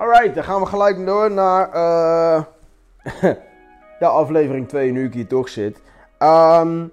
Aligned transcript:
Alright, 0.00 0.34
dan 0.34 0.44
gaan 0.44 0.60
we 0.60 0.66
gelijk 0.66 1.06
door 1.06 1.30
naar 1.30 1.68
uh, 1.74 2.42
ja, 4.00 4.08
aflevering 4.08 4.68
2, 4.68 4.92
nu 4.92 5.04
ik 5.04 5.14
hier 5.14 5.26
toch 5.26 5.48
zit. 5.48 5.80
Um, 6.18 6.92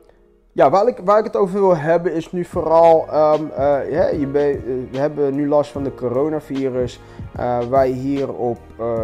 ja, 0.51 0.69
waar 0.69 0.87
ik, 0.87 0.97
waar 1.03 1.19
ik 1.19 1.23
het 1.23 1.35
over 1.35 1.59
wil 1.59 1.77
hebben 1.77 2.13
is 2.13 2.31
nu 2.31 2.45
vooral, 2.45 3.07
um, 3.13 3.51
uh, 3.59 3.91
ja, 3.91 4.07
je 4.07 4.27
we 4.31 4.87
hebben 4.97 5.35
nu 5.35 5.47
last 5.47 5.71
van 5.71 5.83
de 5.83 5.93
coronavirus. 5.93 6.99
Wij 7.69 7.89
hier 7.89 8.33
op 8.33 8.59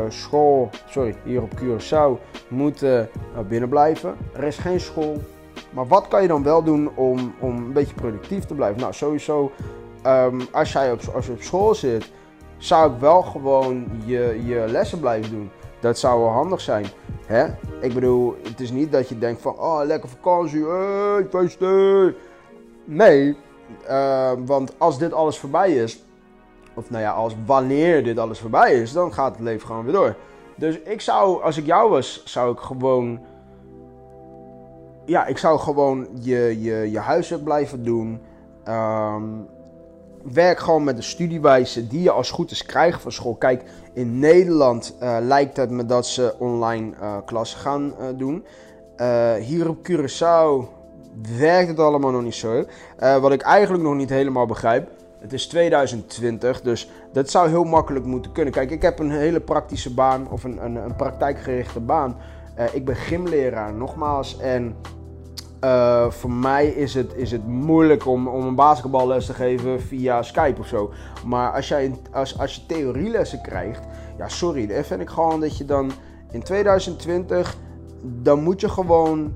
school, 0.08 0.70
sorry, 0.86 1.16
hier 1.24 1.42
op 1.42 1.52
Curaçao 1.56 2.38
moeten 2.48 3.10
binnen 3.48 3.70
blijven. 3.70 4.16
Er 4.36 4.44
is 4.44 4.58
geen 4.58 4.80
school. 4.80 5.22
Maar 5.70 5.88
wat 5.88 6.08
kan 6.08 6.22
je 6.22 6.28
dan 6.28 6.44
wel 6.44 6.64
doen 6.64 6.92
om, 6.96 7.34
om 7.40 7.56
een 7.56 7.74
beetje 7.74 7.96
productief 7.96 8.46
te 8.46 8.54
blijven? 8.54 8.82
Nou, 8.82 8.94
sowieso, 8.94 9.52
um, 10.06 10.42
als, 10.52 10.72
jij 10.72 10.92
op, 10.92 11.00
als 11.16 11.26
je 11.26 11.32
op 11.32 11.42
school 11.42 11.76
zit, 11.76 12.12
zou 12.64 12.94
ik 12.94 13.00
wel 13.00 13.22
gewoon 13.22 13.88
je, 14.06 14.42
je 14.46 14.66
lessen 14.68 15.00
blijven 15.00 15.32
doen. 15.32 15.52
Dat 15.80 16.00
zou 16.00 16.20
wel 16.20 16.30
handig 16.30 16.62
zijn. 16.62 16.86
Hè? 17.26 17.46
Ik 17.82 17.94
bedoel, 17.94 18.36
het 18.44 18.60
is 18.60 18.72
niet 18.72 18.92
dat 18.92 19.10
je 19.10 19.18
denkt 19.18 19.42
van, 19.42 19.60
oh, 19.60 19.82
lekker 19.86 20.10
vakantie, 20.10 20.66
hey, 20.66 21.28
feesten. 21.30 22.16
Nee, 22.86 23.38
uh, 23.90 24.32
want 24.46 24.74
als 24.78 24.98
dit 24.98 25.14
alles 25.14 25.40
voorbij 25.40 25.72
is, 25.72 26.04
of 26.74 26.90
nou 26.90 27.04
ja, 27.04 27.12
als 27.12 27.36
wanneer 27.46 28.04
dit 28.04 28.18
alles 28.18 28.40
voorbij 28.40 28.82
is, 28.82 28.94
dan 28.94 29.14
gaat 29.14 29.32
het 29.32 29.42
leven 29.42 29.68
gewoon 29.68 29.84
weer 29.84 29.94
door. 29.94 30.16
Dus 30.56 30.80
ik 30.80 31.02
zou, 31.02 31.44
als 31.44 31.58
ik 31.58 31.66
jou 31.66 31.90
was, 31.90 32.22
zou 32.26 32.54
ik 32.54 32.60
gewoon, 32.60 33.20
ja, 35.06 35.26
ik 35.26 35.38
zou 35.38 35.60
gewoon 35.60 36.08
je, 36.20 36.58
je, 36.62 36.92
je 36.92 37.00
huiswerk 37.00 37.44
blijven 37.44 37.84
doen. 37.84 38.22
Um, 38.68 39.48
werk 40.24 40.60
gewoon 40.60 40.84
met 40.84 40.96
de 40.96 41.02
studiewijze 41.02 41.88
die 41.88 42.02
je 42.02 42.12
als 42.12 42.32
goed 42.32 42.52
is 42.52 42.66
krijgt 42.66 43.02
van 43.02 43.12
school. 43.12 43.36
Kijk, 43.36 43.64
in 43.94 44.20
Nederland 44.20 44.96
uh, 45.02 45.18
lijkt 45.22 45.58
het 45.58 45.70
me 45.70 45.86
dat 45.86 46.08
ze 46.08 46.36
online 46.40 46.94
uh, 47.02 47.18
klassen 47.26 47.60
gaan 47.60 47.94
uh, 48.00 48.06
doen. 48.18 48.46
hier 49.40 49.70
op 49.70 49.78
Curaçao 49.90 50.68
werkt 51.38 51.68
het 51.68 51.80
allemaal 51.80 52.12
nog 52.12 52.24
niet 52.24 52.36
zo. 52.36 52.66
wat 52.98 53.32
ik 53.32 53.42
eigenlijk 53.42 53.84
nog 53.84 53.96
niet 53.96 54.10
helemaal 54.10 54.46
begrijp. 54.46 54.90
Het 55.20 55.34
is 55.34 55.48
2020, 55.48 56.62
dus 56.62 56.90
dat 57.12 57.30
zou 57.30 57.50
heel 57.50 57.64
makkelijk 57.64 58.06
moeten 58.06 58.32
kunnen. 58.32 58.54
Kijk, 58.54 58.72
ik 58.72 58.82
heb 58.82 59.00
een 59.00 59.12
hele 59.12 59.40
praktische 59.40 59.94
baan 59.94 60.28
of 60.30 60.44
een, 60.44 60.66
een, 60.66 60.76
een 60.76 60.96
praktijkgerichte 60.96 61.80
baan. 61.80 62.18
ik 62.74 62.86
ben 62.86 62.96
gymleraar, 62.96 63.74
nogmaals. 63.74 64.38
En 64.40 64.76
uh, 65.64 66.10
voor 66.10 66.32
mij 66.32 66.68
is 66.68 66.94
het, 66.94 67.14
is 67.16 67.32
het 67.32 67.48
moeilijk 67.48 68.08
om, 68.08 68.28
om 68.28 68.46
een 68.46 68.56
basketballes 68.56 69.26
te 69.26 69.34
geven 69.34 69.82
via 69.82 70.22
Skype 70.22 70.60
of 70.60 70.68
zo. 70.68 70.92
Maar 71.26 71.52
als, 71.52 71.68
jij, 71.68 71.96
als, 72.12 72.40
als 72.40 72.56
je 72.56 72.66
theorielessen 72.66 73.42
krijgt, 73.42 73.82
ja 74.18 74.28
sorry, 74.28 74.68
dan 74.68 74.84
vind 74.84 75.02
ik 75.02 75.10
gewoon 75.10 75.40
dat 75.40 75.58
je 75.58 75.66
dan 75.66 75.92
in 76.32 76.44
2020, 76.44 77.58
dan 78.02 78.44
moet 78.44 78.62
je 78.62 78.70
gewoon, 78.70 79.36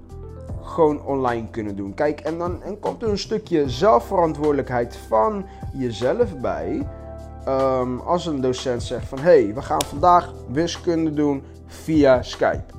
gewoon 0.62 1.06
online 1.06 1.50
kunnen 1.50 1.76
doen. 1.76 1.94
Kijk, 1.94 2.20
en 2.20 2.38
dan 2.38 2.64
en 2.64 2.80
komt 2.80 3.04
er 3.04 3.10
een 3.10 3.18
stukje 3.18 3.70
zelfverantwoordelijkheid 3.70 4.98
van 5.08 5.46
jezelf 5.74 6.38
bij. 6.38 6.88
Um, 7.48 8.00
als 8.00 8.26
een 8.26 8.42
docent 8.42 8.84
zegt 8.84 9.08
van, 9.08 9.18
hé, 9.20 9.44
hey, 9.44 9.54
we 9.54 9.62
gaan 9.62 9.82
vandaag 9.82 10.34
wiskunde 10.52 11.14
doen 11.14 11.44
via 11.66 12.24
Skype 12.24 12.77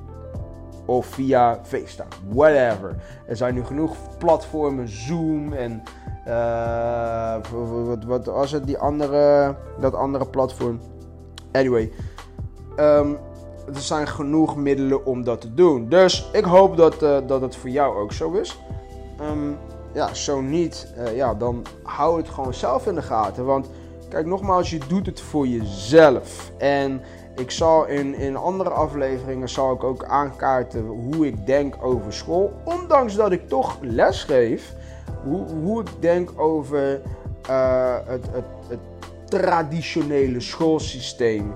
of 0.89 1.05
via 1.05 1.59
FaceTime, 1.63 2.09
whatever. 2.29 2.95
Er 3.27 3.35
zijn 3.35 3.53
nu 3.53 3.63
genoeg 3.63 3.95
platformen, 4.17 4.87
Zoom 4.87 5.53
en 5.53 5.83
uh, 6.27 7.35
wat, 7.85 8.03
wat 8.03 8.25
was 8.25 8.51
het, 8.51 8.65
die 8.65 8.77
andere, 8.77 9.55
dat 9.79 9.93
andere 9.95 10.25
platform. 10.25 10.79
Anyway, 11.51 11.91
um, 12.77 13.17
er 13.73 13.81
zijn 13.81 14.07
genoeg 14.07 14.55
middelen 14.55 15.05
om 15.05 15.23
dat 15.23 15.41
te 15.41 15.53
doen. 15.53 15.89
Dus 15.89 16.29
ik 16.33 16.43
hoop 16.43 16.77
dat, 16.77 17.03
uh, 17.03 17.17
dat 17.27 17.41
het 17.41 17.55
voor 17.55 17.69
jou 17.69 17.97
ook 17.97 18.11
zo 18.11 18.31
is. 18.31 18.59
Um, 19.21 19.57
ja, 19.93 20.13
zo 20.13 20.41
niet, 20.41 20.93
uh, 20.97 21.15
ja, 21.15 21.33
dan 21.33 21.65
hou 21.83 22.17
het 22.17 22.29
gewoon 22.29 22.53
zelf 22.53 22.87
in 22.87 22.95
de 22.95 23.01
gaten. 23.01 23.45
Want 23.45 23.69
kijk, 24.09 24.25
nogmaals, 24.25 24.69
je 24.69 24.79
doet 24.87 25.05
het 25.05 25.21
voor 25.21 25.47
jezelf. 25.47 26.51
En 26.57 27.01
ik 27.35 27.51
zal 27.51 27.85
in, 27.85 28.15
in 28.15 28.35
andere 28.35 28.69
afleveringen 28.69 29.49
zal 29.49 29.73
ik 29.73 29.83
ook 29.83 30.03
aankaarten 30.03 30.85
hoe 30.85 31.27
ik 31.27 31.45
denk 31.45 31.75
over 31.81 32.13
school. 32.13 32.53
Ondanks 32.63 33.15
dat 33.15 33.31
ik 33.31 33.47
toch 33.47 33.77
les 33.81 34.23
geef. 34.23 34.73
Hoe, 35.23 35.47
hoe 35.47 35.81
ik 35.81 35.89
denk 35.99 36.31
over 36.37 37.01
uh, 37.49 37.95
het, 38.05 38.25
het, 38.31 38.45
het, 38.67 38.79
traditionele 39.25 40.39
schoolsysteem. 40.39 41.53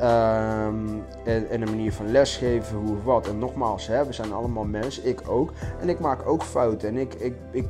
Um, 0.00 1.04
en, 1.24 1.50
en, 1.50 1.60
de 1.60 1.66
manier 1.66 1.92
van 1.92 2.10
lesgeven, 2.10 2.76
hoe 2.76 2.96
of 2.96 3.04
wat. 3.04 3.28
En 3.28 3.38
nogmaals, 3.38 3.86
hè, 3.86 4.06
we 4.06 4.12
zijn 4.12 4.32
allemaal 4.32 4.64
mensen, 4.64 5.06
ik 5.06 5.20
ook. 5.28 5.52
En 5.80 5.88
ik 5.88 5.98
maak 5.98 6.28
ook 6.28 6.42
fouten. 6.42 6.88
En 6.88 6.96
ik, 6.96 7.14
ik, 7.14 7.34
ik 7.50 7.64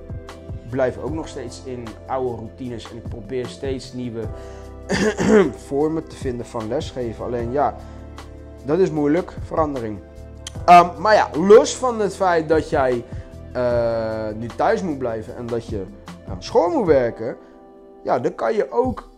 blijf 0.70 0.98
ook 0.98 1.12
nog 1.12 1.28
steeds 1.28 1.62
in 1.64 1.86
oude 2.06 2.36
routines. 2.36 2.90
En 2.90 2.96
ik 2.96 3.08
probeer 3.08 3.46
steeds 3.46 3.92
nieuwe 3.92 4.22
vormen 5.68 6.08
te 6.08 6.16
vinden 6.16 6.46
van 6.46 6.68
lesgeven. 6.68 7.24
Alleen 7.24 7.52
ja, 7.52 7.74
dat 8.64 8.78
is 8.78 8.90
moeilijk, 8.90 9.36
verandering. 9.42 9.98
Um, 10.68 10.90
maar 10.98 11.14
ja, 11.14 11.28
los 11.32 11.76
van 11.76 12.00
het 12.00 12.16
feit 12.16 12.48
dat 12.48 12.70
jij 12.70 13.04
uh, 13.56 14.28
nu 14.36 14.46
thuis 14.46 14.82
moet 14.82 14.98
blijven 14.98 15.36
en 15.36 15.46
dat 15.46 15.66
je 15.66 15.84
aan 16.28 16.42
school 16.42 16.68
moet 16.68 16.86
werken, 16.86 17.36
ja, 18.02 18.18
dan 18.18 18.34
kan 18.34 18.54
je 18.54 18.70
ook 18.70 19.08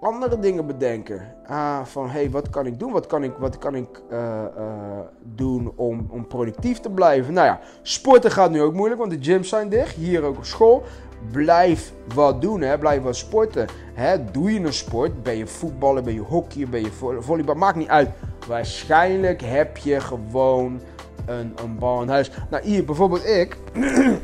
andere 0.00 0.38
dingen 0.38 0.66
bedenken. 0.66 1.34
Ah, 1.46 1.84
van 1.84 2.08
hey, 2.08 2.30
wat 2.30 2.50
kan 2.50 2.66
ik 2.66 2.78
doen? 2.78 2.92
Wat 2.92 3.06
kan 3.06 3.24
ik, 3.24 3.32
wat 3.38 3.58
kan 3.58 3.74
ik 3.74 4.02
uh, 4.10 4.18
uh, 4.58 4.98
doen 5.22 5.72
om, 5.76 6.06
om 6.10 6.26
productief 6.26 6.80
te 6.80 6.90
blijven? 6.90 7.34
Nou 7.34 7.46
ja, 7.46 7.60
sporten 7.82 8.30
gaat 8.30 8.50
nu 8.50 8.62
ook 8.62 8.74
moeilijk, 8.74 9.00
want 9.00 9.12
de 9.12 9.22
gyms 9.22 9.48
zijn 9.48 9.68
dicht. 9.68 9.94
Hier 9.96 10.22
ook 10.22 10.36
op 10.36 10.44
school 10.44 10.82
blijf 11.30 11.92
wat 12.14 12.42
doen, 12.42 12.60
hè? 12.60 12.78
blijf 12.78 13.02
wat 13.02 13.16
sporten. 13.16 13.66
Hè? 13.94 14.30
Doe 14.30 14.52
je 14.52 14.60
een 14.60 14.72
sport, 14.72 15.22
ben 15.22 15.36
je 15.36 15.46
voetballer, 15.46 16.02
ben 16.02 16.14
je 16.14 16.20
hockey, 16.20 16.68
ben 16.68 16.80
je 16.80 16.90
volleybal, 17.18 17.54
maakt 17.54 17.76
niet 17.76 17.88
uit. 17.88 18.08
Waarschijnlijk 18.46 19.42
heb 19.42 19.76
je 19.76 20.00
gewoon 20.00 20.80
een, 21.26 21.52
een 21.62 21.78
bal 21.78 22.02
in 22.02 22.08
huis. 22.08 22.30
Nou, 22.50 22.62
hier 22.64 22.84
bijvoorbeeld 22.84 23.26
ik. 23.26 23.56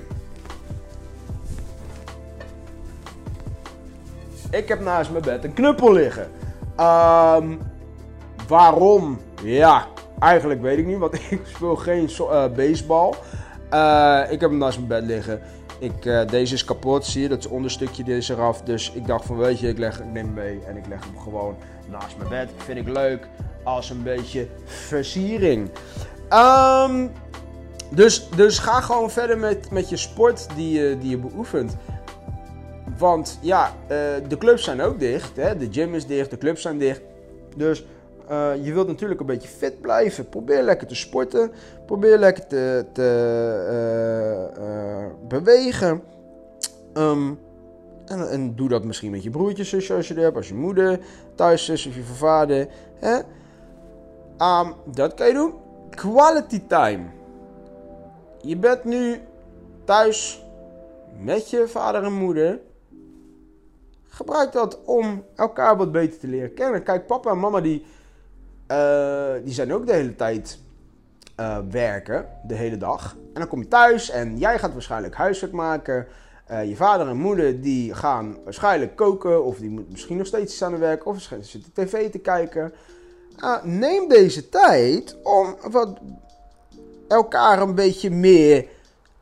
ik 4.61 4.69
heb 4.69 4.81
naast 4.81 5.11
mijn 5.11 5.25
bed 5.25 5.45
een 5.45 5.53
knuppel 5.53 5.93
liggen. 5.93 6.31
Um, 6.81 7.59
waarom? 8.49 9.19
Ja, 9.43 9.87
eigenlijk 10.19 10.63
weet 10.63 10.79
ik 10.79 10.87
niet, 10.87 10.99
want 10.99 11.15
ik 11.31 11.41
speel 11.45 11.77
geen 11.77 12.11
uh, 12.21 12.45
baseball. 12.57 13.15
Uh, 13.73 14.23
ik 14.31 14.41
heb 14.41 14.51
hem 14.51 14.59
naast 14.59 14.77
mijn 14.77 14.89
bed 14.89 15.05
liggen. 15.05 15.41
Ik, 15.81 16.05
uh, 16.05 16.27
deze 16.27 16.55
is 16.55 16.65
kapot, 16.65 17.05
zie 17.05 17.23
je, 17.23 17.29
dat 17.29 17.47
onderstukje 17.47 18.05
is 18.05 18.29
eraf. 18.29 18.63
Dus 18.63 18.93
ik 18.93 19.07
dacht 19.07 19.25
van, 19.25 19.37
weet 19.37 19.61
je, 19.61 19.69
ik, 19.69 19.79
leg, 19.79 20.01
ik 20.01 20.13
neem 20.13 20.33
mee 20.33 20.61
en 20.67 20.77
ik 20.77 20.87
leg 20.87 21.05
hem 21.05 21.19
gewoon 21.19 21.57
naast 21.91 22.17
mijn 22.17 22.29
bed. 22.29 22.51
Vind 22.57 22.79
ik 22.79 22.89
leuk 22.89 23.29
als 23.65 23.91
een 23.91 24.03
beetje 24.03 24.47
versiering. 24.65 25.71
Um, 26.33 27.11
dus, 27.91 28.29
dus 28.37 28.59
ga 28.59 28.81
gewoon 28.81 29.11
verder 29.11 29.39
met, 29.39 29.71
met 29.71 29.89
je 29.89 29.97
sport 29.97 30.47
die 30.57 30.81
je, 30.81 30.97
die 30.99 31.11
je 31.11 31.19
beoefent. 31.19 31.77
Want 32.99 33.39
ja, 33.41 33.75
uh, 33.83 33.97
de 34.29 34.39
clubs 34.39 34.65
zijn 34.65 34.81
ook 34.81 34.99
dicht. 35.01 35.37
Hè? 35.37 35.57
De 35.57 35.69
gym 35.71 35.95
is 35.95 36.07
dicht, 36.07 36.31
de 36.31 36.39
clubs 36.39 36.63
zijn 36.63 36.79
dicht. 36.79 37.01
Dus 37.57 37.85
uh, 38.31 38.65
je 38.65 38.73
wilt 38.73 38.87
natuurlijk 38.87 39.21
een 39.21 39.27
beetje 39.27 39.49
fit 39.49 39.81
blijven. 39.81 40.29
Probeer 40.29 40.63
lekker 40.63 40.87
te 40.87 40.95
sporten. 40.95 41.51
Probeer 41.87 42.19
lekker 42.19 42.47
te, 42.47 42.85
te 42.93 44.53
uh, 44.57 44.65
uh, 44.65 45.07
bewegen. 45.29 46.03
Um, 46.95 47.39
en, 48.07 48.31
en, 48.31 48.55
doe 48.57 48.69
dat 48.69 48.85
misschien 48.85 49.11
met 49.11 49.23
je 49.23 49.31
broertje, 49.31 49.65
zusje 49.65 49.95
als 49.95 50.09
je 50.09 50.15
er 50.15 50.23
hebt. 50.23 50.37
Als 50.37 50.49
je 50.49 50.55
moeder 50.55 51.01
thuis 51.35 51.69
is 51.69 51.87
of 51.87 51.95
je 51.95 52.03
vader. 52.03 52.69
Hè? 52.95 53.17
Um, 54.61 54.75
dat 54.95 55.15
kan 55.15 55.27
je 55.27 55.33
doen. 55.33 55.55
Quality 55.91 56.63
time. 56.67 57.05
Je 58.43 58.57
bent 58.57 58.85
nu 58.85 59.21
thuis 59.85 60.45
met 61.19 61.51
je 61.51 61.69
vader 61.69 62.05
en 62.05 62.13
moeder. 62.13 62.61
Gebruik 64.09 64.53
dat 64.53 64.85
om 64.85 65.25
elkaar 65.37 65.77
wat 65.77 65.93
beter 65.93 66.19
te 66.19 66.27
leren 66.27 66.55
kennen. 66.55 66.83
Kijk, 66.83 67.07
papa 67.07 67.31
en 67.31 67.39
mama 67.39 67.61
die 67.61 67.87
die 69.45 69.55
zijn 69.55 69.73
ook 69.73 69.87
de 69.87 69.93
hele 69.93 70.17
tijd 70.17 70.59
uh, 71.41 71.59
werken, 71.71 72.27
de 72.47 72.55
hele 72.55 72.77
dag. 72.77 73.17
En 73.35 73.41
dan 73.41 73.49
kom 73.49 73.61
je 73.61 73.69
thuis 73.69 74.11
en 74.11 74.39
jij 74.39 74.59
gaat 74.59 74.73
waarschijnlijk 74.73 75.15
huiswerk 75.15 75.53
maken. 75.53 76.07
Uh, 76.51 76.69
je 76.69 76.77
vader 76.77 77.09
en 77.09 77.17
moeder 77.17 77.61
die 77.61 77.95
gaan 77.95 78.37
waarschijnlijk 78.45 78.97
koken 78.97 79.45
of 79.45 79.57
die 79.57 79.71
moeten 79.71 79.93
misschien 79.93 80.17
nog 80.17 80.27
steeds 80.27 80.53
iets 80.53 80.63
aan 80.63 80.73
het 80.73 80.81
werk 80.81 81.07
of 81.07 81.29
zitten 81.41 81.73
tv 81.73 82.11
te 82.11 82.19
kijken. 82.19 82.73
neem 83.63 84.09
deze 84.09 84.49
tijd 84.49 85.17
om 85.23 85.57
wat 85.71 85.99
elkaar 87.09 87.63
een 87.63 87.75
beetje 87.75 88.11
meer 88.11 88.67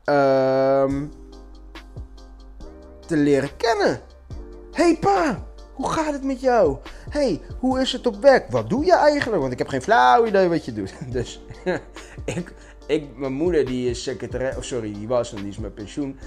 uh, 0.04 0.92
te 3.06 3.16
leren 3.16 3.56
kennen. 3.56 4.00
Hey 4.72 4.96
pa, 5.00 5.46
hoe 5.78 5.88
gaat 5.88 6.12
het 6.12 6.24
met 6.24 6.40
jou? 6.40 6.76
hey, 7.10 7.40
hoe 7.58 7.80
is 7.80 7.92
het 7.92 8.06
op 8.06 8.20
werk? 8.20 8.50
Wat 8.50 8.70
doe 8.70 8.84
je 8.84 8.96
eigenlijk? 8.96 9.40
Want 9.40 9.52
ik 9.52 9.58
heb 9.58 9.68
geen 9.68 9.82
flauw 9.82 10.26
idee 10.26 10.48
wat 10.48 10.64
je 10.64 10.72
doet. 10.72 10.94
Dus 11.10 11.40
ik, 12.24 12.52
ik, 12.86 13.16
mijn 13.16 13.32
moeder 13.32 13.66
die 13.66 13.90
is 13.90 14.02
secretaresse, 14.02 14.58
of 14.58 14.64
sorry, 14.64 14.92
die 14.92 15.08
was 15.08 15.34
en 15.34 15.36
die 15.36 15.48
is 15.48 15.58
met 15.58 15.74
pensioen. 15.74 16.18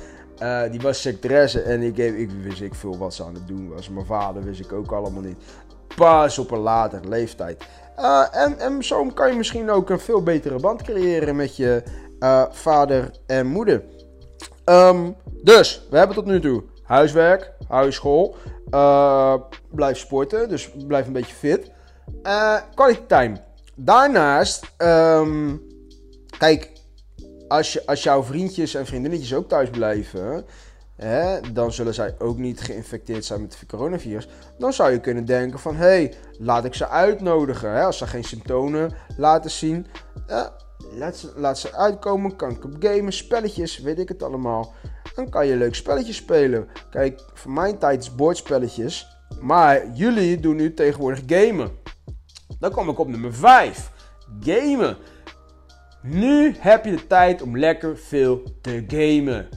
Uh, 0.42 0.72
die 0.72 0.80
was 0.80 1.02
secretaresse 1.02 1.62
en 1.62 1.82
ik, 1.82 1.98
ik 1.98 2.32
wist 2.44 2.62
ik 2.62 2.76
veel 2.76 2.98
wat 2.98 3.14
ze 3.14 3.24
aan 3.24 3.34
het 3.34 3.48
doen 3.48 3.70
was. 3.70 3.90
Mijn 3.90 4.06
vader 4.06 4.44
wist 4.44 4.60
ik 4.60 4.72
ook 4.72 4.92
allemaal 4.92 5.22
niet. 5.22 5.38
Pas 5.96 6.38
op 6.38 6.52
een 6.52 6.60
latere 6.60 7.08
leeftijd. 7.08 7.64
Uh, 8.00 8.26
en, 8.32 8.60
en 8.60 8.84
zo 8.84 9.06
kan 9.06 9.32
je 9.32 9.38
misschien 9.38 9.70
ook 9.70 9.90
een 9.90 10.00
veel 10.00 10.24
betere 10.24 10.60
band 10.60 10.82
creëren 10.82 11.36
met 11.36 11.56
je 11.56 11.84
uh, 12.20 12.44
vader 12.50 13.12
en 13.26 13.48
moeder. 13.48 13.84
Um, 14.66 15.16
dus, 15.44 15.88
we 15.90 15.98
hebben 15.98 16.16
tot 16.16 16.26
nu 16.26 16.40
toe 16.40 16.64
huiswerk, 16.92 17.52
huisschool, 17.68 18.36
uh, 18.74 19.36
blijf 19.70 19.98
sporten, 19.98 20.50
dus 20.50 20.72
blijf 20.88 21.08
een 21.08 21.14
beetje 21.14 21.36
fit. 21.36 21.72
Uh, 22.24 22.58
quality 22.76 23.02
time. 23.08 23.38
Daarnaast, 23.76 24.72
um, 24.78 25.62
kijk, 26.38 26.72
als, 27.48 27.74
je, 27.74 27.86
als 27.86 28.04
jouw 28.04 28.24
vriendjes 28.24 28.76
en 28.76 28.86
vriendinnetjes 28.86 29.34
ook 29.34 29.48
thuis 29.48 29.70
blijven, 29.70 30.46
hè, 30.96 31.40
dan 31.54 31.72
zullen 31.72 31.94
zij 31.94 32.16
ook 32.20 32.38
niet 32.38 32.62
geïnfecteerd 32.62 33.26
zijn 33.26 33.42
met 33.42 33.60
het 33.60 33.70
coronavirus. 33.70 34.28
Dan 34.58 34.74
zou 34.74 34.92
je 34.92 35.00
kunnen 35.00 35.26
denken 35.26 35.60
van, 35.60 35.76
hé, 35.76 35.86
hey, 35.86 36.14
laat 36.38 36.66
ik 36.66 36.74
ze 36.74 36.88
uitnodigen. 36.88 37.72
Hè, 37.72 37.84
als 37.84 37.98
ze 37.98 38.08
geen 38.08 38.24
symptomen 38.24 38.94
laten 39.18 39.52
zien, 39.52 39.88
uh, 40.30 40.46
laat, 40.94 41.18
ze, 41.18 41.32
laat 41.36 41.60
ze 41.60 41.76
uitkomen, 41.76 42.36
kan 42.36 42.52
ik 42.52 42.64
op 42.64 42.76
gamen, 42.80 43.14
spelletjes, 43.14 43.80
weet 43.80 44.00
ik 44.00 44.10
het 44.10 44.24
allemaal. 44.24 44.74
Dan 45.16 45.30
kan 45.30 45.48
je 45.48 45.56
leuk 45.56 45.76
spelletjes 45.76 46.16
spelen. 46.16 46.68
Kijk, 46.90 47.22
voor 47.34 47.52
mijn 47.52 47.78
tijd 47.78 48.02
is 48.02 48.16
bordspelletjes. 48.16 49.08
Maar 49.42 49.92
jullie 49.94 50.40
doen 50.40 50.56
nu 50.56 50.74
tegenwoordig 50.74 51.22
gamen. 51.26 51.72
Dan 52.60 52.72
kom 52.72 52.90
ik 52.90 53.00
op 53.00 53.08
nummer 53.08 53.34
5. 53.34 53.92
Gamen. 54.40 54.98
Nu 56.02 56.56
heb 56.60 56.86
je 56.86 56.92
de 56.92 57.08
tijd 57.08 57.42
om 57.42 57.58
lekker 57.58 57.98
veel 57.98 58.44
te 58.62 58.84
gamen. 58.88 59.48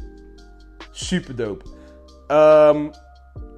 Super 0.91 1.37
dope. 1.37 1.65
Um, 2.29 2.91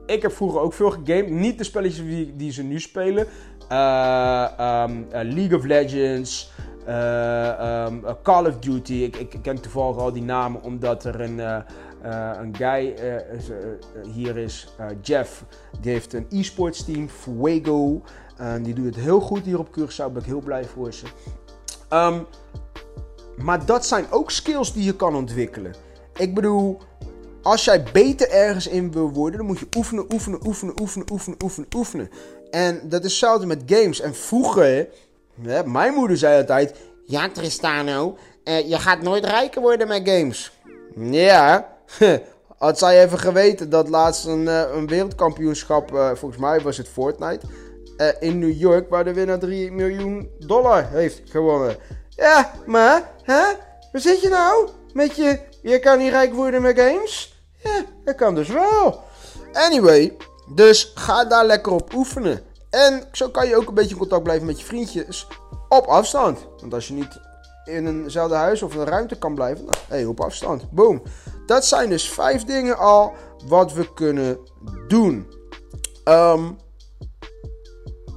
ik 0.06 0.22
heb 0.22 0.32
vroeger 0.32 0.60
ook 0.60 0.72
veel 0.72 0.90
gegamed. 0.90 1.30
Niet 1.30 1.58
de 1.58 1.64
spelletjes 1.64 2.04
die, 2.04 2.36
die 2.36 2.52
ze 2.52 2.62
nu 2.62 2.80
spelen. 2.80 3.26
Uh, 3.72 4.48
um, 4.58 5.06
uh, 5.12 5.20
League 5.22 5.58
of 5.58 5.64
Legends. 5.64 6.52
Uh, 6.88 7.86
um, 7.86 8.04
Call 8.22 8.46
of 8.46 8.58
Duty. 8.58 8.94
Ik, 8.94 9.16
ik, 9.16 9.38
ken 9.42 9.60
toevallig 9.60 9.96
al 9.96 10.12
die 10.12 10.22
namen 10.22 10.62
omdat 10.62 11.04
er 11.04 11.20
een, 11.20 11.38
een 12.42 12.56
guy 12.56 12.94
hier 14.12 14.36
is, 14.36 14.68
Jeff. 15.02 15.44
Die 15.80 15.92
heeft 15.92 16.12
een 16.12 16.26
e-sports 16.30 16.84
team, 16.84 17.08
Fuego. 17.08 18.02
En 18.36 18.62
die 18.62 18.74
doet 18.74 18.84
het 18.84 18.96
heel 18.96 19.20
goed 19.20 19.44
hier 19.44 19.58
op 19.58 19.68
Curaçao. 19.68 20.12
Ben 20.12 20.22
ik 20.22 20.24
heel 20.24 20.40
blij 20.40 20.64
voor 20.64 20.92
ze. 20.92 21.06
Um, 21.90 22.26
maar 23.36 23.66
dat 23.66 23.86
zijn 23.86 24.06
ook 24.10 24.30
skills 24.30 24.72
die 24.72 24.84
je 24.84 24.96
kan 24.96 25.14
ontwikkelen. 25.14 25.74
Ik 26.16 26.34
bedoel, 26.34 26.78
als 27.46 27.64
jij 27.64 27.82
beter 27.92 28.30
ergens 28.30 28.66
in 28.66 28.92
wil 28.92 29.10
worden, 29.10 29.38
dan 29.38 29.46
moet 29.46 29.58
je 29.58 29.66
oefenen, 29.76 30.12
oefenen, 30.12 30.46
oefenen, 30.46 30.80
oefenen, 30.80 31.12
oefenen, 31.12 31.36
oefenen, 31.42 31.68
oefenen. 31.76 32.10
En 32.50 32.80
dat 32.88 33.04
is 33.04 33.10
hetzelfde 33.10 33.46
met 33.46 33.62
games. 33.66 34.00
En 34.00 34.14
vroeger, 34.14 34.88
hè, 35.42 35.66
mijn 35.66 35.94
moeder 35.94 36.16
zei 36.16 36.40
altijd: 36.40 36.74
Ja, 37.04 37.28
Tristano, 37.28 38.16
uh, 38.44 38.68
je 38.68 38.78
gaat 38.78 39.02
nooit 39.02 39.24
rijker 39.24 39.60
worden 39.60 39.88
met 39.88 40.08
games. 40.08 40.52
Ja, 40.96 41.76
had 42.58 42.78
zij 42.78 43.04
even 43.04 43.18
geweten 43.18 43.70
dat 43.70 43.88
laatst 43.88 44.26
een, 44.26 44.42
uh, 44.42 44.62
een 44.72 44.86
wereldkampioenschap, 44.86 45.92
uh, 45.92 46.10
volgens 46.14 46.40
mij 46.40 46.60
was 46.60 46.76
het 46.76 46.88
Fortnite, 46.88 47.46
in 48.20 48.38
New 48.38 48.58
York, 48.58 48.90
waar 48.90 49.04
de 49.04 49.12
winnaar 49.12 49.38
3 49.38 49.72
miljoen 49.72 50.30
dollar 50.38 50.88
heeft 50.90 51.20
gewonnen. 51.24 51.76
Ja, 52.08 52.52
maar, 52.66 53.10
hè? 53.22 53.42
Waar 53.92 54.00
zit 54.00 54.20
je 54.20 54.28
nou? 54.28 54.68
Met 54.92 55.16
je, 55.16 55.38
je 55.62 55.78
kan 55.78 55.98
niet 55.98 56.10
rijk 56.10 56.34
worden 56.34 56.62
met 56.62 56.80
games? 56.80 57.35
Ja, 57.62 57.84
dat 58.04 58.14
kan 58.14 58.34
dus 58.34 58.48
wel. 58.48 59.00
Anyway, 59.52 60.16
dus 60.54 60.92
ga 60.94 61.24
daar 61.24 61.46
lekker 61.46 61.72
op 61.72 61.94
oefenen. 61.94 62.42
En 62.70 63.08
zo 63.12 63.28
kan 63.28 63.48
je 63.48 63.56
ook 63.56 63.68
een 63.68 63.74
beetje 63.74 63.90
in 63.90 63.98
contact 63.98 64.22
blijven 64.22 64.46
met 64.46 64.60
je 64.60 64.66
vriendjes 64.66 65.26
op 65.68 65.86
afstand. 65.86 66.46
Want 66.60 66.74
als 66.74 66.88
je 66.88 66.94
niet 66.94 67.20
in 67.64 67.86
eenzelfde 67.86 68.34
huis 68.34 68.62
of 68.62 68.74
een 68.74 68.84
ruimte 68.84 69.18
kan 69.18 69.34
blijven, 69.34 69.64
nou, 69.64 69.76
hey, 69.88 70.04
op 70.04 70.20
afstand. 70.20 70.70
Boom. 70.70 71.02
Dat 71.46 71.64
zijn 71.64 71.88
dus 71.88 72.10
vijf 72.10 72.44
dingen 72.44 72.78
al 72.78 73.14
wat 73.46 73.72
we 73.72 73.92
kunnen 73.94 74.38
doen. 74.88 75.32
Um, 76.04 76.58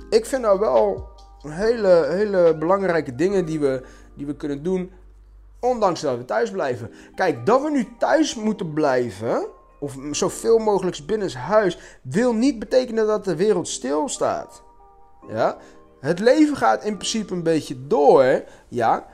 ik 0.09 0.25
vind 0.25 0.41
nou 0.41 0.59
wel 0.59 1.09
hele, 1.47 2.05
hele 2.09 2.55
belangrijke 2.57 3.15
dingen 3.15 3.45
die 3.45 3.59
we, 3.59 3.81
die 4.15 4.25
we 4.25 4.35
kunnen 4.35 4.63
doen. 4.63 4.91
Ondanks 5.59 6.01
dat 6.01 6.17
we 6.17 6.25
thuis 6.25 6.51
blijven. 6.51 6.91
Kijk, 7.15 7.45
dat 7.45 7.61
we 7.61 7.71
nu 7.71 7.87
thuis 7.97 8.35
moeten 8.35 8.73
blijven. 8.73 9.47
Of 9.79 9.95
zoveel 10.11 10.57
mogelijk 10.57 10.99
binnen 11.05 11.33
huis. 11.33 11.77
Wil 12.01 12.33
niet 12.33 12.59
betekenen 12.59 13.07
dat 13.07 13.25
de 13.25 13.35
wereld 13.35 13.67
stilstaat. 13.67 14.63
Ja? 15.27 15.57
Het 15.99 16.19
leven 16.19 16.57
gaat 16.57 16.83
in 16.83 16.95
principe 16.95 17.33
een 17.33 17.43
beetje 17.43 17.87
door. 17.87 18.43
Ja? 18.67 19.05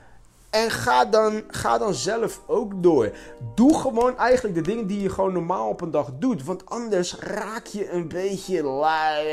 En 0.50 0.70
ga 0.70 1.04
dan, 1.04 1.42
ga 1.48 1.78
dan 1.78 1.94
zelf 1.94 2.42
ook 2.46 2.82
door. 2.82 3.10
Doe 3.54 3.78
gewoon 3.78 4.18
eigenlijk 4.18 4.54
de 4.54 4.60
dingen 4.70 4.86
die 4.86 5.02
je 5.02 5.10
gewoon 5.10 5.32
normaal 5.32 5.68
op 5.68 5.80
een 5.80 5.90
dag 5.90 6.10
doet. 6.18 6.44
Want 6.44 6.66
anders 6.66 7.16
raak 7.18 7.66
je 7.66 7.90
een 7.90 8.08
beetje 8.08 8.62
lui. 8.62 9.28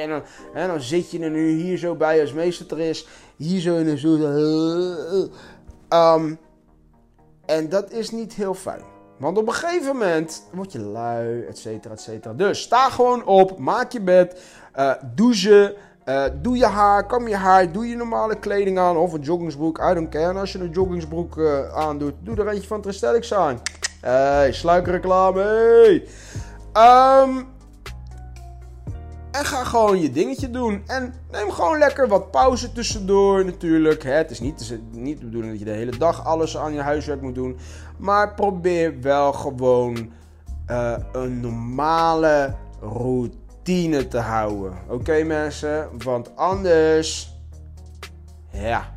En 0.54 0.68
dan, 0.68 0.82
zit 0.82 1.12
je 1.12 1.20
er 1.20 1.30
nu 1.30 1.50
hier 1.50 1.78
zo 1.78 1.96
bij 1.96 2.22
als 2.22 2.34
meester 2.34 2.72
er 2.72 2.80
is. 2.80 3.08
Hier 3.36 3.62
zo 3.62 3.76
in 3.76 3.88
een 3.88 3.98
soort... 3.98 4.22
Um, 5.90 6.40
en 7.46 7.70
dat 7.70 7.92
is 7.92 8.12
niet 8.12 8.34
heel 8.34 8.54
fijn. 8.54 8.82
Want 9.20 9.38
op 9.38 9.48
een 9.48 9.54
gegeven 9.54 9.88
moment 9.88 10.44
word 10.52 10.72
je 10.72 10.80
lui, 10.80 11.46
et 11.46 11.58
cetera, 11.58 11.94
et 11.94 12.02
cetera. 12.02 12.34
Dus 12.34 12.62
sta 12.62 12.90
gewoon 12.90 13.26
op, 13.26 13.58
maak 13.58 13.92
je 13.92 14.02
bed, 14.02 14.42
uh, 14.76 14.92
douche... 15.16 15.76
Uh, 16.10 16.24
doe 16.42 16.58
je 16.58 16.66
haar, 16.66 17.06
kam 17.06 17.28
je 17.28 17.36
haar, 17.36 17.72
doe 17.72 17.88
je 17.88 17.96
normale 17.96 18.40
kleding 18.40 18.80
aan 18.80 18.98
of 18.98 19.14
een 19.14 19.22
joggingsbroek. 19.22 19.78
I 19.78 19.94
don't 19.94 20.10
care. 20.10 20.30
En 20.30 20.38
als 20.38 20.52
je 20.52 20.60
een 20.60 20.72
joggingsbroek 20.72 21.38
uh, 21.38 21.74
aandoet, 21.74 22.14
doe 22.20 22.36
er 22.36 22.48
eentje 22.48 22.68
van 22.68 22.82
Tristelix 22.82 23.34
aan. 23.34 23.62
Hey, 24.02 24.52
sluikreclame. 24.52 25.42
Hey. 25.42 26.08
Um, 27.22 27.48
en 29.34 29.46
ga 29.46 29.64
gewoon 29.64 30.02
je 30.02 30.12
dingetje 30.12 30.50
doen. 30.50 30.84
En 30.88 31.14
neem 31.32 31.52
gewoon 31.52 31.78
lekker 31.78 32.08
wat 32.08 32.32
pauze 32.32 32.72
tussendoor 32.72 33.46
natuurlijk. 33.46 34.04
Het 34.04 34.32
is 34.32 34.40
niet, 34.40 34.80
niet 34.92 35.20
de 35.20 35.26
bedoeling 35.26 35.52
dat 35.52 35.62
je 35.62 35.66
de 35.66 35.78
hele 35.80 35.98
dag 35.98 36.26
alles 36.26 36.58
aan 36.58 36.74
je 36.74 36.82
huiswerk 36.82 37.22
moet 37.22 37.36
doen. 37.36 37.58
Maar 37.98 38.34
probeer 38.34 39.02
wel 39.02 39.34
gewoon 39.34 40.12
uh, 40.68 40.98
een 41.12 41.40
normale 41.40 42.56
routine 42.82 44.08
te 44.08 44.20
houden. 44.20 44.74
Oké 44.88 45.24
mensen? 45.24 45.90
Want 46.04 46.36
anders, 46.36 47.38
ja, 48.52 48.94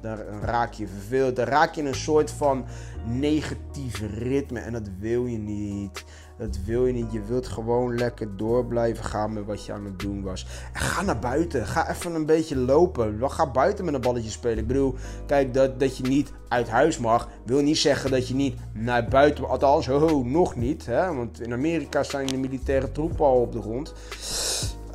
dan 0.00 0.16
raak 0.42 0.72
je 0.72 0.86
verveeld. 0.86 1.36
Dan 1.36 1.46
raak 1.46 1.74
je 1.74 1.80
in 1.80 1.86
een 1.86 1.94
soort 1.94 2.30
van 2.30 2.64
negatief 3.06 4.02
ritme 4.18 4.60
en 4.60 4.72
dat 4.72 4.88
wil 4.98 5.26
je 5.26 5.38
niet. 5.38 6.04
Dat 6.38 6.58
wil 6.64 6.86
je 6.86 6.92
niet. 6.92 7.12
Je 7.12 7.22
wilt 7.22 7.46
gewoon 7.46 7.98
lekker 7.98 8.36
door 8.36 8.66
blijven 8.66 9.04
gaan 9.04 9.32
met 9.32 9.44
wat 9.44 9.64
je 9.64 9.72
aan 9.72 9.84
het 9.84 9.98
doen 9.98 10.22
was. 10.22 10.46
En 10.72 10.80
ga 10.80 11.02
naar 11.02 11.18
buiten. 11.18 11.66
Ga 11.66 11.90
even 11.90 12.14
een 12.14 12.26
beetje 12.26 12.56
lopen. 12.56 13.30
Ga 13.30 13.50
buiten 13.50 13.84
met 13.84 13.94
een 13.94 14.00
balletje 14.00 14.30
spelen. 14.30 14.58
Ik 14.58 14.66
bedoel, 14.66 14.94
kijk, 15.26 15.54
dat, 15.54 15.80
dat 15.80 15.96
je 15.96 16.02
niet 16.02 16.32
uit 16.48 16.68
huis 16.68 16.98
mag, 16.98 17.28
wil 17.44 17.60
niet 17.60 17.78
zeggen 17.78 18.10
dat 18.10 18.28
je 18.28 18.34
niet 18.34 18.58
naar 18.72 19.08
buiten. 19.08 19.48
Althans, 19.48 19.86
ho, 19.86 20.22
nog 20.22 20.56
niet. 20.56 20.86
Hè? 20.86 21.14
Want 21.14 21.40
in 21.40 21.52
Amerika 21.52 22.02
zijn 22.02 22.26
de 22.26 22.36
militaire 22.36 22.92
troepen 22.92 23.24
al 23.24 23.40
op 23.40 23.52
de 23.52 23.60
grond. 23.60 23.94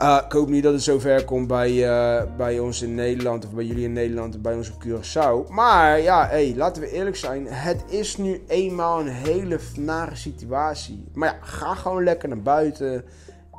Uh, 0.01 0.21
ik 0.25 0.31
hoop 0.31 0.49
niet 0.49 0.63
dat 0.63 0.73
het 0.73 0.83
zover 0.83 1.25
komt 1.25 1.47
bij, 1.47 1.71
uh, 1.71 2.21
bij 2.37 2.59
ons 2.59 2.81
in 2.81 2.95
Nederland 2.95 3.45
of 3.45 3.51
bij 3.51 3.63
jullie 3.63 3.83
in 3.83 3.93
Nederland 3.93 4.35
of 4.35 4.41
bij 4.41 4.55
ons 4.55 4.71
op 4.71 4.83
Curaçao. 4.83 5.51
Maar 5.51 6.01
ja, 6.01 6.27
hey, 6.27 6.53
laten 6.55 6.81
we 6.81 6.91
eerlijk 6.91 7.15
zijn. 7.15 7.47
Het 7.47 7.83
is 7.87 8.17
nu 8.17 8.43
eenmaal 8.47 8.99
een 8.99 9.07
hele 9.07 9.59
nare 9.77 10.15
situatie. 10.15 11.07
Maar 11.13 11.29
ja, 11.29 11.37
ga 11.45 11.75
gewoon 11.75 12.03
lekker 12.03 12.29
naar 12.29 12.41
buiten. 12.41 13.03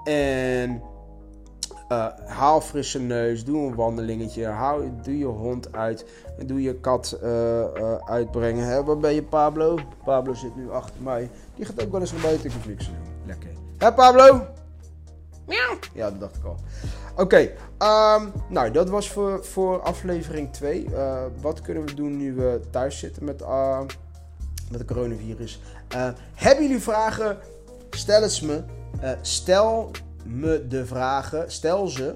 En 0.05 0.83
uh, 1.89 2.07
haal 2.27 2.61
frisse 2.61 3.01
neus. 3.01 3.45
Doe 3.45 3.67
een 3.67 3.75
wandelingetje. 3.75 4.47
Hou, 4.47 4.91
doe 5.03 5.19
je 5.19 5.25
hond 5.25 5.73
uit. 5.73 6.07
En 6.39 6.47
doe 6.47 6.63
je 6.63 6.75
kat 6.75 7.19
uitbrengen. 8.05 8.67
Hè? 8.67 8.85
Waar 8.85 8.99
ben 8.99 9.15
je 9.15 9.23
Pablo? 9.23 9.79
Pablo 10.05 10.35
zit 10.35 10.57
nu 10.57 10.71
achter 10.71 11.03
mij. 11.03 11.31
Die 11.55 11.65
gaat 11.65 11.85
ook 11.85 11.93
wel 11.93 12.01
eens 12.01 12.13
naar 12.13 12.23
buiten. 12.23 12.51
Doen. 12.65 12.77
Lekker. 13.27 13.51
Hé 13.79 13.93
Pablo? 13.93 14.47
Ja, 15.93 16.11
dat 16.11 16.21
dacht 16.21 16.37
ik 16.37 16.45
al. 16.45 16.57
Oké, 17.17 17.39
um, 17.39 18.33
nou 18.49 18.71
dat 18.71 18.89
was 18.89 19.11
voor, 19.11 19.45
voor 19.45 19.81
aflevering 19.81 20.53
2. 20.53 20.85
Uh, 20.85 21.23
wat 21.41 21.61
kunnen 21.61 21.87
we 21.87 21.95
doen 21.95 22.17
nu 22.17 22.35
we 22.35 22.61
thuis 22.71 22.99
zitten 22.99 23.25
met, 23.25 23.41
uh, 23.41 23.81
met 24.71 24.79
het 24.79 24.85
coronavirus? 24.87 25.61
Uh, 25.95 26.09
hebben 26.35 26.67
jullie 26.67 26.83
vragen? 26.83 27.39
Stel 27.91 28.23
het 28.23 28.43
me. 28.43 28.63
stel 29.21 29.91
me 30.25 30.67
de 30.69 30.87
vragen. 30.87 31.53
Stel 31.53 31.87
ze. 31.87 32.15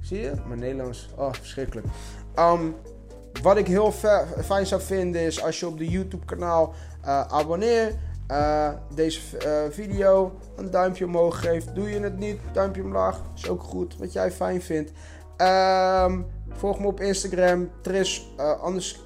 Zie 0.00 0.20
je? 0.20 0.32
Mijn 0.46 0.60
Nederlands. 0.60 1.08
Oh, 1.16 1.32
verschrikkelijk. 1.32 1.86
Ehm, 2.34 2.66
wat 3.42 3.56
ik 3.56 3.66
heel 3.66 3.92
fijn 4.44 4.66
zou 4.66 4.80
vinden 4.80 5.20
is 5.20 5.42
als 5.42 5.60
je 5.60 5.66
op 5.66 5.78
de 5.78 5.88
YouTube 5.88 6.24
kanaal 6.24 6.74
abonneert. 7.28 7.94
Uh, 8.30 8.68
deze 8.94 9.20
uh, 9.46 9.62
video 9.70 10.32
een 10.56 10.70
duimpje 10.70 11.04
omhoog 11.04 11.40
geeft. 11.40 11.74
Doe 11.74 11.90
je 11.90 12.00
het 12.00 12.18
niet, 12.18 12.40
duimpje 12.52 12.82
omlaag. 12.82 13.20
Is 13.34 13.48
ook 13.48 13.62
goed, 13.62 13.96
wat 13.98 14.12
jij 14.12 14.30
fijn 14.30 14.62
vindt. 14.62 14.92
Um, 15.36 16.26
volg 16.48 16.80
me 16.80 16.86
op 16.86 17.00
Instagram, 17.00 17.70
Tris 17.80 18.34
anders, 18.60 19.00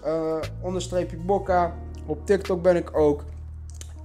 onderstreepje 0.60 1.16
Bokka. 1.16 1.74
Op 2.06 2.26
TikTok 2.26 2.62
ben 2.62 2.76
ik 2.76 2.96
ook. 2.96 3.24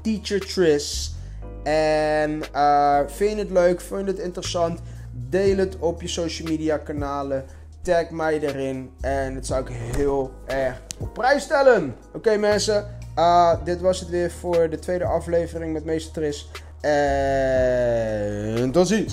Teacher 0.01 0.39
Tris. 0.39 1.15
En 1.63 2.41
vind 3.07 3.31
je 3.31 3.37
het 3.37 3.51
leuk, 3.51 3.81
vind 3.81 4.05
je 4.05 4.11
het 4.11 4.19
interessant? 4.19 4.79
Deel 5.11 5.57
het 5.57 5.77
op 5.79 6.01
je 6.01 6.07
social 6.07 6.47
media 6.47 6.77
kanalen. 6.77 7.45
Tag 7.81 8.09
mij 8.09 8.39
erin. 8.39 8.91
En 9.01 9.33
dat 9.33 9.45
zou 9.45 9.61
ik 9.61 9.75
heel 9.95 10.31
erg 10.45 10.81
op 10.99 11.13
prijs 11.13 11.43
stellen. 11.43 11.95
Oké 12.13 12.37
mensen. 12.37 12.99
Uh, 13.17 13.53
dit 13.63 13.81
was 13.81 13.99
het 13.99 14.09
weer 14.09 14.31
voor 14.31 14.69
de 14.69 14.79
tweede 14.79 15.05
aflevering 15.05 15.73
met 15.73 15.85
Meester 15.85 16.13
Tris. 16.13 16.49
En 16.81 18.71
tot 18.71 18.87
ziens. 18.87 19.09